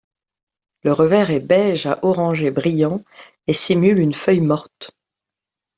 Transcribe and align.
Le 0.81 0.93
revers 0.93 1.29
est 1.29 1.39
beige 1.39 1.85
à 1.85 1.99
orangé 2.03 2.49
brillant 2.49 3.03
et 3.45 3.53
simule 3.53 3.99
une 3.99 4.13
feuille 4.13 4.41
morte. 4.41 4.89